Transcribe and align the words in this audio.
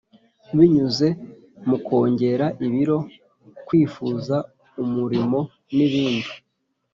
binyuze 0.57 1.07
mu 1.67 1.77
kongera 1.85 2.45
ibiro, 2.65 2.97
kwifuza, 3.65 4.35
umurimo 4.83 5.39
n'ibindi- 5.75 6.35